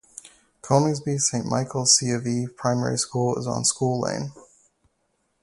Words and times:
Coningsby 0.63 1.19
Saint 1.19 1.45
Michael's 1.45 1.95
C 1.95 2.09
of 2.09 2.25
E 2.25 2.47
Primary 2.47 2.97
School 2.97 3.37
is 3.37 3.45
on 3.45 3.63
School 3.63 3.99
Lane. 4.01 4.31